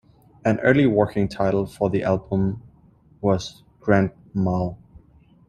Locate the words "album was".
2.01-3.61